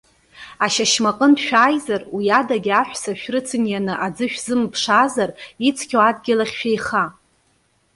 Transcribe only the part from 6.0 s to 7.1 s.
адгьыл ахь шәеиха.